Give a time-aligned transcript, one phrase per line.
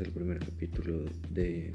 [0.00, 1.72] el primer capítulo de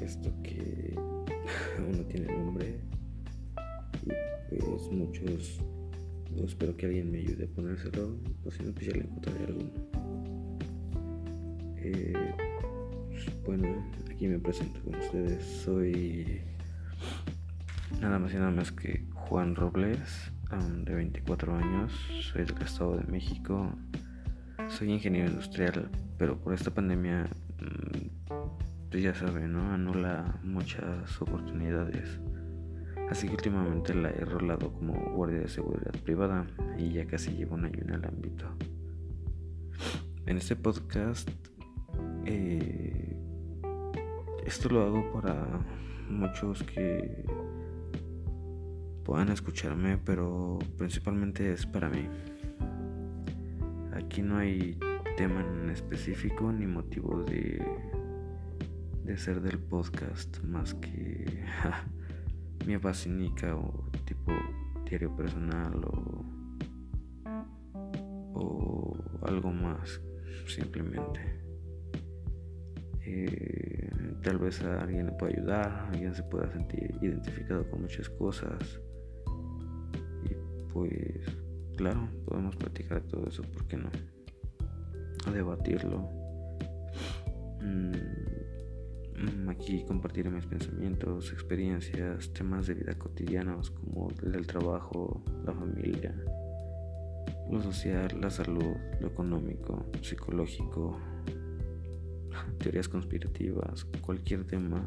[0.00, 0.94] esto que
[1.78, 2.80] aún no tiene nombre.
[4.50, 5.60] Y pues muchos,
[6.44, 9.70] espero que alguien me ayude a ponérselo, o si no, pues ya le encontraré alguno.
[11.76, 12.34] Eh,
[13.44, 15.44] bueno, aquí me presento con ustedes.
[15.44, 16.40] Soy
[18.00, 20.32] nada más y nada más que Juan Robles,
[20.84, 21.92] de 24 años.
[22.32, 23.72] Soy del Estado de México.
[24.68, 27.28] Soy ingeniero industrial, pero por esta pandemia,
[27.58, 28.30] mm,
[28.90, 29.72] pues ya saben, ¿no?
[29.72, 32.20] Anula muchas oportunidades.
[33.10, 36.46] Así que últimamente la he rolado como guardia de seguridad privada
[36.78, 38.46] y ya casi llevo un año en el ámbito.
[40.26, 41.28] En este podcast,
[42.24, 43.16] eh,
[44.46, 45.44] esto lo hago para
[46.08, 47.24] muchos que
[49.04, 52.08] puedan escucharme, pero principalmente es para mí.
[54.10, 54.76] Aquí no hay
[55.16, 57.64] tema en específico ni motivo de,
[59.04, 61.44] de ser del podcast más que
[62.66, 64.32] mi vacinica o tipo
[64.84, 66.24] diario personal o,
[68.34, 70.00] o algo más
[70.48, 71.20] simplemente.
[73.06, 73.90] Eh,
[74.24, 78.80] tal vez a alguien le pueda ayudar, alguien se pueda sentir identificado con muchas cosas.
[80.24, 80.34] Y
[80.72, 81.49] pues
[81.80, 83.90] claro, podemos platicar todo eso, ¿por qué no?
[85.24, 86.10] A debatirlo.
[87.62, 95.54] Mm, aquí compartiré mis pensamientos, experiencias, temas de vida cotidianos como el del trabajo, la
[95.54, 96.14] familia,
[97.50, 100.98] lo social, la salud, lo económico, psicológico,
[102.58, 104.86] teorías conspirativas, cualquier tema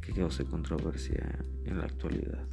[0.00, 2.46] que cause controversia en la actualidad.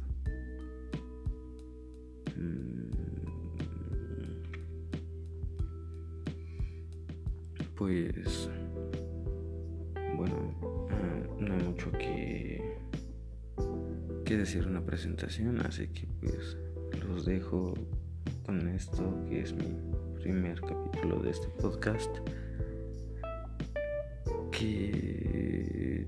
[7.76, 8.48] Pues
[10.16, 10.54] bueno
[11.38, 12.76] no hay mucho que
[14.24, 16.56] que decir una presentación así que pues
[17.06, 17.74] los dejo
[18.44, 19.76] con esto que es mi
[20.22, 22.10] primer capítulo de este podcast
[24.50, 26.06] que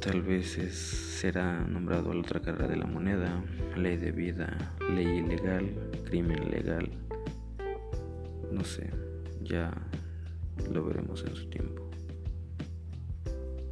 [0.00, 3.42] tal vez será nombrado a la otra cara de la moneda,
[3.76, 4.56] ley de vida,
[4.94, 5.68] ley ilegal,
[6.04, 6.88] crimen legal,
[8.52, 8.90] no sé,
[9.42, 9.72] ya
[10.72, 11.90] lo veremos en su tiempo.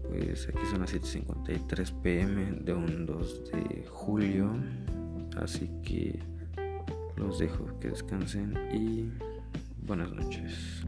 [0.09, 4.51] Pues aquí son las 7.53 pm de un 2 de julio.
[5.37, 6.21] Así que
[7.17, 9.11] los dejo que descansen y
[9.85, 10.85] buenas noches.